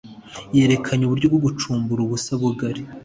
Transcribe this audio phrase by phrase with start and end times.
[0.57, 2.81] yerekanye uburyo bwo gucukumbura ubusa bugari